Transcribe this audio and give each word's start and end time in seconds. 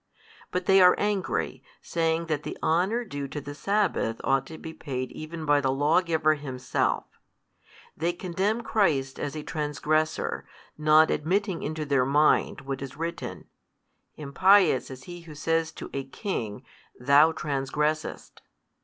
But 0.49 0.65
they 0.65 0.81
are 0.81 0.95
angry, 0.97 1.61
saying 1.83 2.25
that 2.25 2.41
the 2.41 2.57
honour 2.63 3.03
due 3.05 3.27
to 3.27 3.39
the 3.39 3.53
sabbath 3.53 4.19
ought 4.23 4.47
to 4.47 4.57
be 4.57 4.73
paid 4.73 5.11
even 5.11 5.45
by 5.45 5.61
the 5.61 5.69
Law 5.71 6.01
giver 6.01 6.33
Himself; 6.33 7.03
they 7.95 8.11
condemn 8.11 8.61
Christ 8.63 9.19
as 9.19 9.35
a 9.35 9.43
transgressor, 9.43 10.47
not 10.75 11.11
admitting 11.11 11.61
into 11.61 11.85
their 11.85 12.03
mind 12.03 12.61
what 12.61 12.81
is 12.81 12.97
written, 12.97 13.45
Impious 14.17 14.89
is 14.89 15.03
he 15.03 15.21
who 15.21 15.35
says 15.35 15.71
to 15.73 15.91
a 15.93 16.03
king, 16.05 16.63
Thou 16.99 17.31
transgressest? 17.31 18.41